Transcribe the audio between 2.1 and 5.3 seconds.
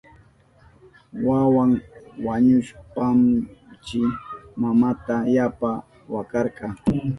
wañushpanmi mamanta